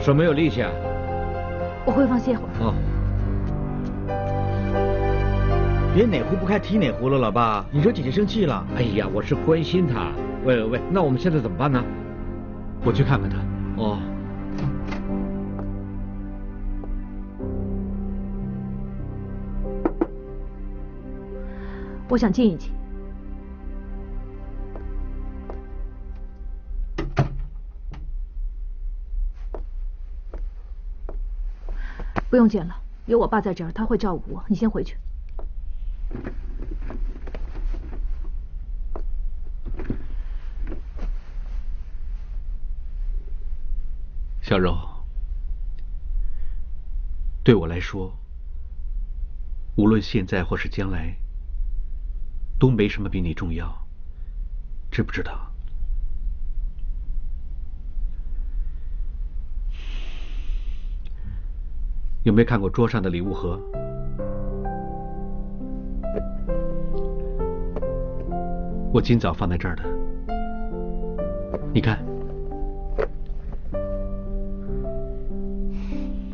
[0.00, 0.70] 手没有力气啊？
[1.84, 2.50] 我回房歇会儿。
[2.60, 2.74] 哦。
[5.94, 8.66] 别哪壶不开提哪壶了，老爸，你惹姐姐生气了。
[8.76, 10.10] 哎呀，我是关心她。
[10.44, 11.84] 喂喂喂，那我们现在怎么办呢？
[12.84, 13.36] 我去看看她。
[13.76, 13.98] 哦。
[22.12, 22.70] 我想静一静。
[32.28, 34.44] 不用见了，有我爸在这儿，他会照顾我。
[34.46, 34.98] 你先回去。
[44.42, 44.76] 小柔，
[47.42, 48.14] 对我来说，
[49.76, 51.16] 无论现在或是将来，
[52.62, 53.76] 都没什么比你重要，
[54.88, 55.50] 知不知道？
[62.22, 63.60] 有没有看过桌上的礼物盒？
[68.92, 69.82] 我今早放在这儿的，
[71.74, 71.98] 你看。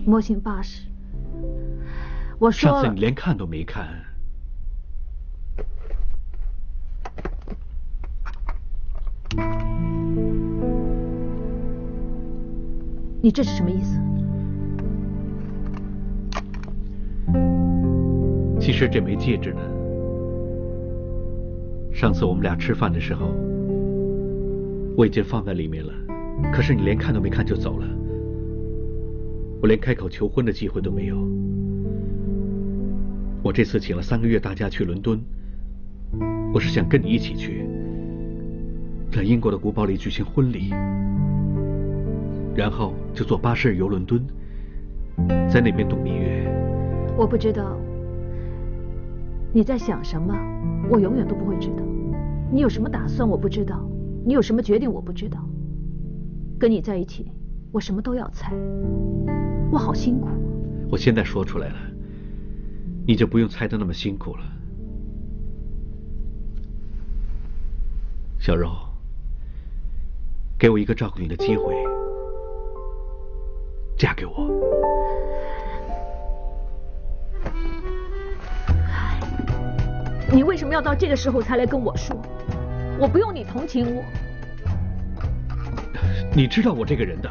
[0.05, 0.83] 模型八十，
[2.38, 4.05] 我说上次你连看都没看。
[13.20, 13.98] 你这是什么意思？
[18.61, 19.61] 其实这枚戒指呢，
[21.92, 23.26] 上次我们俩吃饭的时候，
[24.96, 25.92] 我已经放在里面了，
[26.52, 27.87] 可是你连看都没看就走了，
[29.61, 31.16] 我连开口求婚的机会都没有。
[33.42, 35.20] 我这次请了三个月大假去伦敦，
[36.52, 37.66] 我是想跟你一起去，
[39.11, 40.70] 在英国的古堡里举行婚礼，
[42.59, 44.21] 然后就坐巴士游伦敦，
[45.49, 46.44] 在那边度蜜月。
[47.16, 47.79] 我不知道
[49.53, 50.35] 你在想什么，
[50.90, 51.85] 我永远都不会知道。
[52.51, 53.77] 你有什么打算，我不知道；
[54.27, 55.38] 你有什么决定，我不知道。
[56.59, 57.31] 跟你在一起，
[57.71, 58.53] 我什么都要猜，
[59.71, 60.29] 我好辛苦。
[60.90, 61.77] 我现在说出来了，
[63.07, 64.42] 你就不用猜的那么辛苦了。
[68.40, 68.68] 小柔，
[70.59, 71.73] 给我一个照顾你的机会，
[73.98, 74.48] 嫁给我。
[80.32, 82.16] 你为什么要到这个时候才来跟我说？
[83.00, 84.02] 我不用你同情我。
[86.32, 87.28] 你知道我这个人的，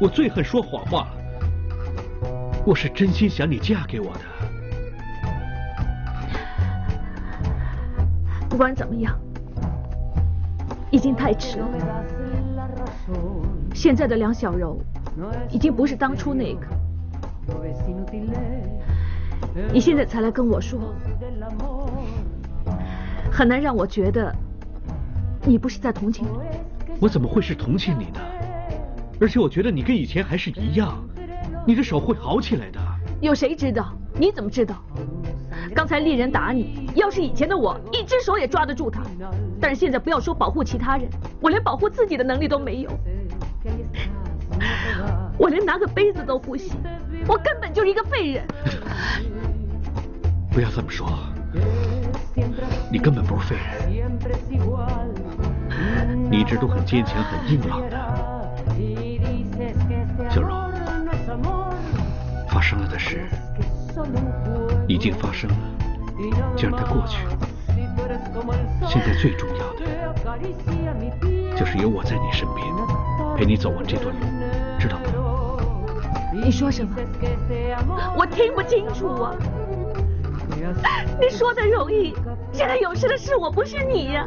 [0.00, 1.16] 我最恨说谎话了。
[2.64, 4.20] 我是真心想你嫁给我的。
[8.48, 9.18] 不管怎么样，
[10.90, 11.66] 已经太迟了。
[13.74, 14.78] 现在的梁小柔
[15.50, 16.66] 已经不是当初那个。
[19.72, 20.94] 你现在才来跟我说，
[23.30, 24.34] 很难让我觉得
[25.44, 26.42] 你不是在同情我。
[27.00, 28.20] 我怎么会是同情你呢？
[29.20, 31.02] 而且我觉得你跟以前还是一样，
[31.66, 32.80] 你的手会好起来的。
[33.20, 33.92] 有谁知道？
[34.14, 34.76] 你怎么知道？
[35.74, 39.02] 刚才猎人打你，要是以前的我，一只手也抓得住他。
[39.60, 41.08] 但是现在不要说保护其他人，
[41.40, 42.90] 我连保护自己的能力都没有。
[45.38, 46.72] 我连拿个杯子都不行，
[47.26, 48.44] 我根本就是一个废人。
[50.50, 51.08] 不要这么说，
[52.90, 54.20] 你根本不是废人，
[56.30, 57.96] 你一直都很坚强、很硬朗的。
[60.30, 60.70] 小柔，
[62.48, 63.26] 发生了的事
[64.86, 65.56] 已经发生了，
[66.56, 67.26] 就让它过去。
[68.86, 69.80] 现在最重要的
[71.56, 72.66] 就是有我在你身边，
[73.36, 74.20] 陪你走完这段路，
[74.82, 75.04] 知道吗？
[76.32, 76.96] 你说什么？
[78.16, 79.32] 我听不清楚啊！
[81.20, 82.12] 你说的容易，
[82.52, 84.26] 现在有事的是我，不是你呀。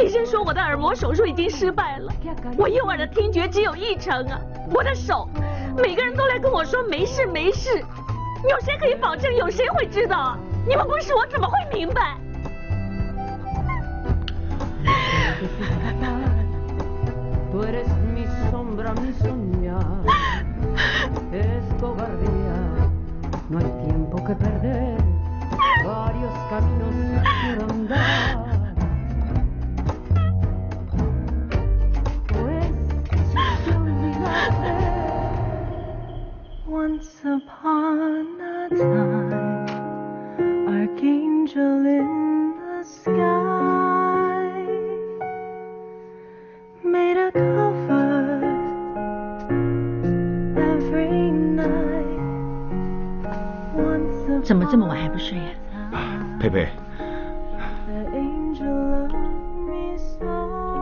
[0.00, 2.12] 医生说我的耳膜手术已经失败了，
[2.56, 4.40] 我右耳的听觉只有一成啊。
[4.72, 5.28] 我的手，
[5.76, 9.32] 每个人都来跟我说没事没事，有谁可以保证？
[9.36, 10.38] 有谁会知道啊？
[10.66, 12.16] 你们不是我怎么会明白？
[17.50, 20.04] Tú eres mi sombra, mi soñar.
[21.32, 22.90] Es cobardía,
[23.48, 24.98] no hay tiempo que perder.
[25.84, 26.94] Varios caminos
[27.56, 28.74] por andar.
[32.28, 32.72] Pues
[33.64, 34.74] te olvidaste,
[36.68, 39.09] Once upon a time,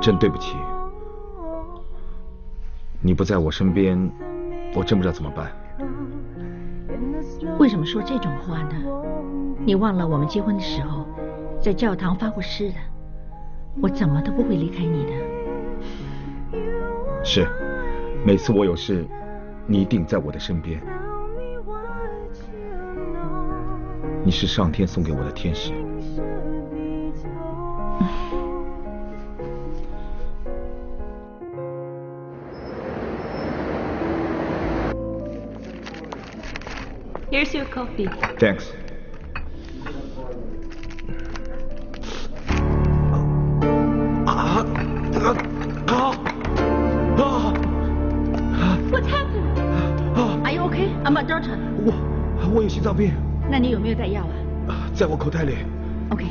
[0.01, 0.57] 真对不起，
[3.01, 4.11] 你不在我身边，
[4.75, 5.53] 我真不知道怎么办。
[7.59, 8.75] 为什么说这种话呢？
[9.67, 11.05] 你忘了我们结婚的时候
[11.61, 12.77] 在教堂发过誓的，
[13.83, 15.13] 我怎么都不会离开你的。
[17.25, 17.47] 是，
[18.25, 19.05] 每次我有事，
[19.67, 20.81] 你一定在我的身边。
[24.25, 25.73] 你是上天送给我的天使。
[37.39, 38.09] Here's your coffee.
[38.41, 38.65] Thanks。
[44.27, 44.67] 啊
[45.15, 45.37] 啊
[45.87, 46.19] 啊
[47.17, 47.47] 啊
[48.91, 49.55] ！What happened?
[50.45, 50.89] Are you okay?
[51.05, 51.57] I'm a doctor.
[51.87, 51.95] 我
[52.53, 53.13] 我有心脏病，
[53.49, 54.27] 那你有没有带药
[54.67, 55.59] 啊在我口袋里。
[56.11, 56.25] ？OK。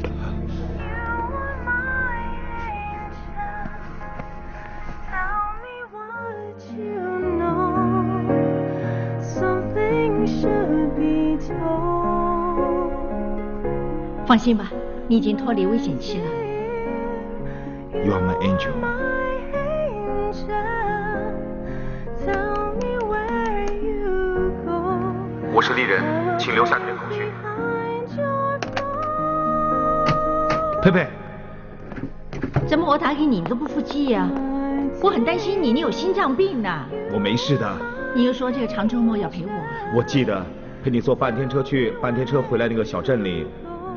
[14.48, 14.72] 心吧，
[15.10, 16.26] 你已经脱离危险期了。
[18.06, 18.72] You are my angel.
[25.54, 26.02] 我是丽人，
[26.39, 27.30] 请留下你的口讯。
[30.82, 31.08] 佩佩，
[32.66, 34.30] 怎么我打给你，你都不复记呀、
[35.04, 37.70] 我很担心你，你有心脏病呢、我没事的。
[38.16, 39.52] 你又说这个长周末要陪我。
[39.93, 40.41] 我记得
[40.86, 43.45] 陪你坐半天车去，半天车回来那个小镇里，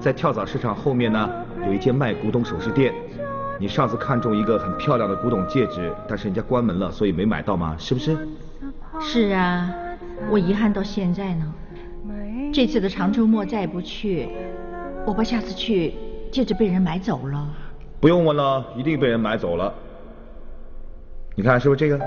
[0.00, 1.30] 在跳蚤市场后面呢，
[1.66, 2.92] 有一间卖古董首饰店。
[3.58, 7.76] 你上次看中一个很漂亮的古董戒指，但是人家关门了，所以没买到嘛？
[7.78, 8.16] 是不是？
[8.98, 9.70] 是啊，
[10.30, 11.52] 我遗憾到现在呢。
[12.52, 14.30] 这次的长周末再不去，
[15.06, 15.92] 我怕下次去
[16.32, 17.46] 戒指被人买走了。
[18.00, 19.72] 不用问了，一定被人买走了。
[21.36, 21.98] 你看是不是这个？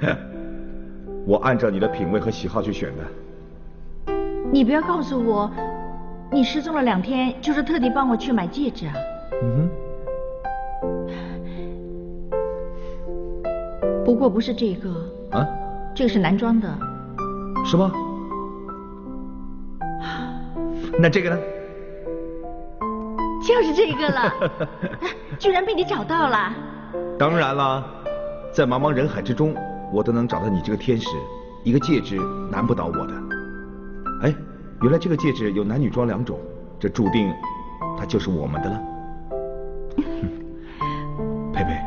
[0.00, 0.16] 哼
[1.24, 4.12] 我按照你的品味和喜好去选的。
[4.52, 5.48] 你不要告诉我，
[6.32, 8.94] 你失踪了两天，就是特地帮我去买戒指啊？
[9.42, 9.68] 嗯哼
[14.04, 14.90] 不过不是这个，
[15.30, 15.46] 啊，
[15.94, 16.68] 这个是男装的。
[17.66, 17.92] 是吗？
[20.98, 21.38] 那这个呢？
[23.46, 24.32] 就是这个了，
[25.38, 26.52] 居然被你找到了。
[27.18, 27.84] 当然了，
[28.52, 29.54] 在茫茫人海之中，
[29.92, 31.08] 我都能找到你这个天使，
[31.62, 32.18] 一个戒指
[32.50, 33.21] 难不倒我的。
[34.82, 36.38] 哎，原来这个戒指有男女装两种，
[36.80, 37.32] 这注定
[37.96, 38.82] 它就是我们的了。
[41.54, 41.80] 佩佩，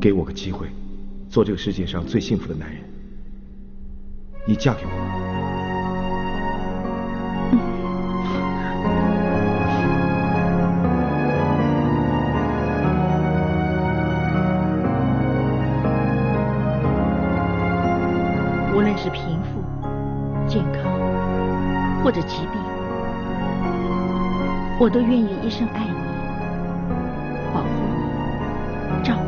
[0.00, 0.66] 给我个机会，
[1.30, 2.80] 做这个世界上最幸福的男人，
[4.44, 4.90] 你嫁给我。
[18.74, 19.45] 无论是贫富、健康
[22.06, 22.62] 或者疾病，
[24.78, 25.90] 我都愿意一生爱你、
[27.52, 27.66] 保护
[27.98, 29.24] 你、照顾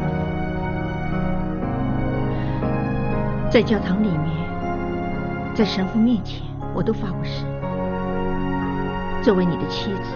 [2.63, 2.71] 你。
[3.51, 4.31] 在教堂里面，
[5.57, 6.41] 在神父面前，
[6.73, 7.45] 我都发过誓，
[9.25, 10.13] 作为你的妻子，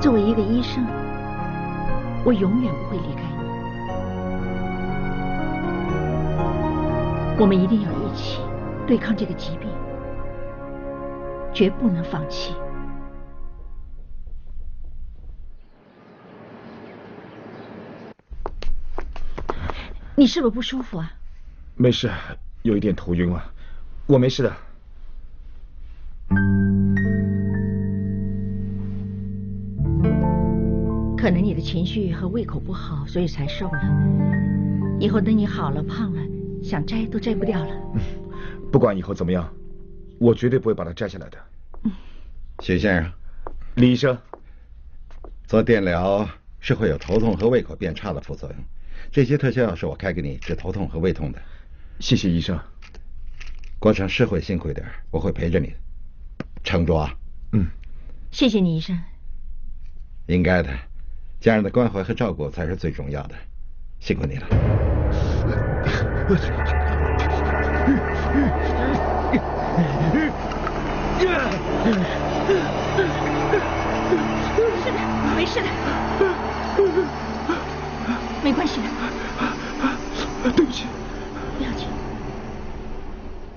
[0.00, 0.86] 作为一个医生，
[2.24, 3.44] 我永远不会离开你。
[7.38, 8.40] 我们一定要一起
[8.86, 9.68] 对抗这个疾病，
[11.54, 12.52] 绝不能放弃。
[20.16, 21.12] 你是不是不舒服啊？
[21.76, 22.10] 没事，
[22.62, 23.52] 有一点头晕啊，
[24.06, 24.52] 我没事的。
[31.16, 33.80] 可能你的情绪和胃口不好，所以才瘦了。
[35.00, 36.20] 以后等你好了、胖了，
[36.62, 37.74] 想摘都摘不掉了。
[38.70, 39.48] 不管以后怎么样，
[40.18, 41.38] 我绝对不会把它摘下来的。
[42.60, 43.12] 许先生，
[43.74, 44.16] 李医生，
[45.46, 46.28] 做电疗
[46.60, 48.58] 是会有头痛和胃口变差的副作用。
[49.10, 51.42] 这些特效药是我开给你治头痛和胃痛的。
[52.00, 52.58] 谢谢医生。
[53.78, 55.74] 过程是会辛苦一点，我会陪着你，
[56.62, 57.14] 撑住啊。
[57.52, 57.68] 嗯。
[58.30, 58.98] 谢谢你，医生。
[60.26, 60.70] 应该的，
[61.40, 63.34] 家人的关怀和照顾才是最重要的。
[64.00, 64.46] 辛苦你了。
[69.74, 69.80] 是
[74.92, 74.98] 的，
[75.34, 75.68] 没事的，
[78.42, 78.88] 没关系的。
[80.54, 80.86] 对不起。
[81.58, 81.88] 不要紧。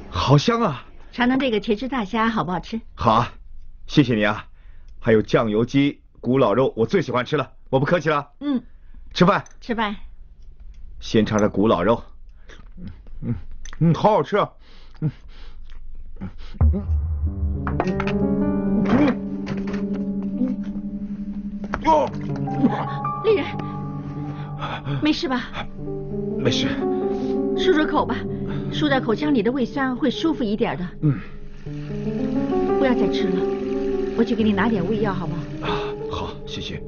[0.10, 0.86] 好香啊！
[1.12, 2.80] 尝尝这个茄汁大虾好不好吃？
[2.96, 3.34] 好啊，
[3.86, 4.48] 谢谢你啊。
[5.00, 7.52] 还有酱油鸡、古老肉，我最喜欢吃了。
[7.70, 8.30] 我不客气了。
[8.40, 8.64] 嗯。
[9.14, 9.44] 吃饭。
[9.62, 9.96] 吃饭。
[11.00, 12.02] 先尝尝古老肉。
[13.22, 13.36] 嗯
[13.80, 14.50] 嗯，好好吃啊。
[15.02, 15.12] 嗯。
[23.24, 23.46] 丽人，
[25.02, 25.50] 没事吧？
[26.38, 26.68] 没事。
[27.56, 28.16] 漱漱口吧，
[28.72, 30.88] 漱掉口腔里的胃酸会舒服一点的。
[31.02, 31.20] 嗯。
[32.80, 33.42] 不要再吃了，
[34.18, 35.42] 我去给你拿点胃药，好不好？
[35.68, 36.82] 啊，好，谢谢。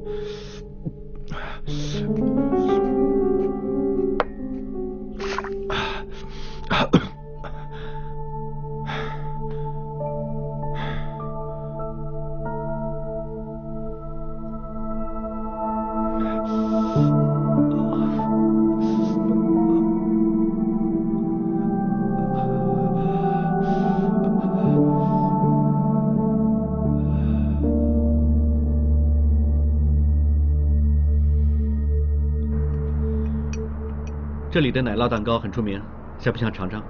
[34.60, 35.80] 这里的奶酪蛋糕很出名，
[36.18, 36.82] 想不想尝尝？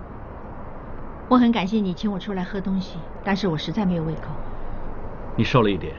[1.28, 4.22] 我很感谢你请我出来喝东西，但是我实在没有胃口。
[5.36, 5.94] 你瘦了一点，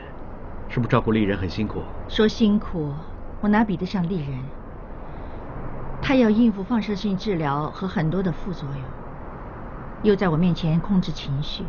[0.68, 1.82] 是不是照顾丽人很辛苦？
[2.10, 2.92] 说辛苦，
[3.40, 4.38] 我哪比得上丽人？
[6.02, 8.84] 她要应付放射性治疗和很多的副作用。
[10.04, 11.64] 又在我面前控制情绪。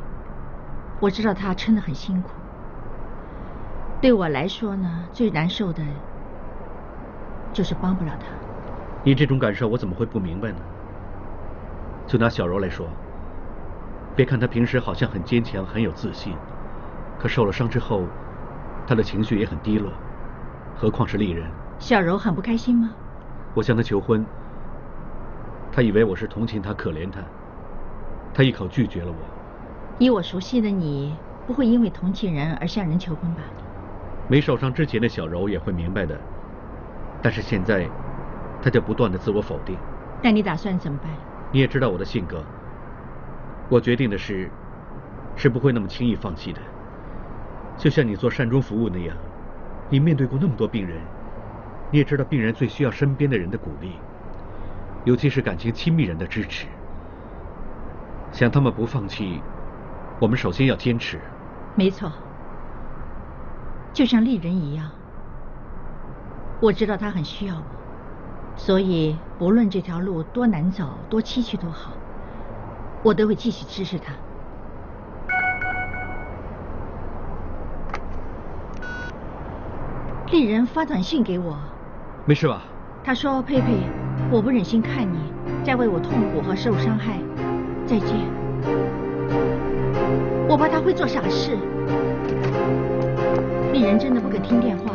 [0.99, 2.31] 我知道她撑得很辛苦。
[4.01, 5.81] 对我来说呢，最难受的
[7.53, 8.27] 就是帮不了他。
[9.05, 10.59] 你这种感受我怎么会不明白呢？
[12.07, 12.87] 就拿小柔来说，
[14.15, 16.35] 别看她平时好像很坚强、很有自信，
[17.19, 18.07] 可受了伤之后，
[18.87, 19.91] 她的情绪也很低落。
[20.77, 21.45] 何况是丽人。
[21.79, 22.91] 小柔很不开心吗？
[23.55, 24.25] 我向她求婚，
[25.73, 27.21] 她以为我是同情她、可怜她，
[28.35, 29.17] 她一口拒绝了我。
[29.99, 33.43] 以我熟悉的你，不会因为同情人而向人求婚吧？
[34.29, 36.17] 没受伤之前的小柔也会明白的，
[37.21, 37.89] 但是现在，
[38.63, 39.77] 她就不断的自我否定。
[40.23, 41.11] 那你打算怎么办？
[41.51, 42.43] 你也知道我的性格，
[43.69, 44.49] 我决定的事，
[45.37, 46.61] 是不会那么轻易放弃的。
[47.77, 49.17] 就像你做善终服务那样，
[49.91, 50.99] 你面对过那么多病人，
[51.91, 53.97] 你也知道病人最需要身边的人的鼓励，
[55.05, 56.67] 尤其是感情亲密人的支持。
[58.31, 59.43] 想他们不放弃，
[60.21, 61.19] 我们首先要坚持。
[61.75, 62.11] 没错。
[63.93, 64.91] 就像丽人一样，
[66.61, 67.63] 我知道他很需要我，
[68.57, 71.93] 所以不论这条路多难走、多崎岖、多好，
[73.03, 74.13] 我都会继续支持他。
[80.31, 81.59] 丽人发短信给我，
[82.25, 82.63] 没事吧？
[83.05, 83.81] 他说：“佩佩，
[84.31, 85.19] 我不忍心看你
[85.65, 87.19] 再为我痛苦和受伤害，
[87.85, 88.09] 再见。”
[90.49, 91.59] 我怕他会做傻事。
[93.73, 94.95] 丽人真的不肯听电话。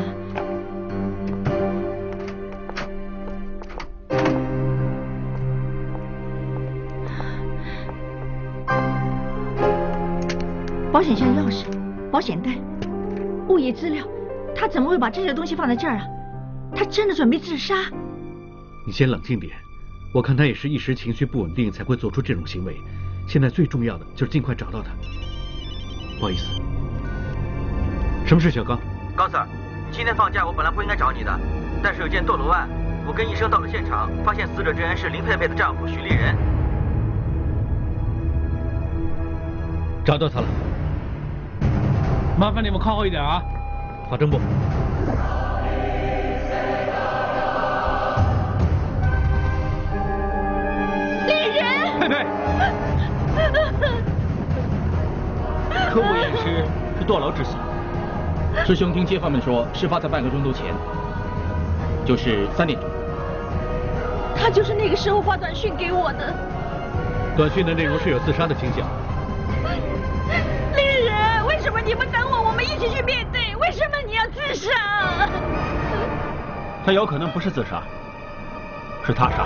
[12.18, 12.52] 保险单、
[13.48, 14.04] 物业资料，
[14.56, 16.08] 他怎么会把这些东西放在这儿啊？
[16.76, 17.76] 他真的准备自杀？
[18.88, 19.56] 你先冷静点，
[20.12, 22.76] 我看他也是一时情绪不稳定才会做出这种行为。
[23.28, 24.90] 现在最重要的就是尽快找到他。
[26.18, 26.48] 不好意思。
[28.26, 28.80] 什么事，小刚？
[29.16, 29.46] 高 Sir，
[29.92, 31.40] 今天放假，我本来不应该找你的，
[31.84, 32.68] 但是有件堕楼案，
[33.06, 36.36] 我跟医生到了现场，发现死者竟然是林佩佩的丈夫许立仁。
[40.04, 40.48] 找到他了，
[42.38, 43.42] 麻烦你们靠后一点啊！
[44.08, 44.38] 法正部。
[51.26, 52.00] 丽人。
[52.00, 52.26] 佩佩。
[55.92, 56.64] 初步验尸
[57.00, 57.56] 是堕楼致死。
[58.64, 60.66] 师兄听街坊们说，事发在半个钟头前，
[62.06, 62.88] 就是三点钟。
[64.36, 66.36] 他就是那个时候发短信给我的。
[67.36, 68.86] 短信的内容是有自杀的倾向。
[71.88, 72.50] 你不等我？
[72.50, 73.56] 我们一起去面对。
[73.56, 74.70] 为什么你要自杀？
[76.86, 77.82] 他有可能不是自杀，
[79.06, 79.46] 是他杀。